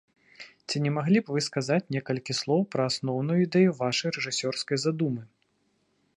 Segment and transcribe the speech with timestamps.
[0.67, 5.23] Ці не маглі б вы сказаць некалькі слоў пра асноўную ідэю вашай рэжысёрскай задумы?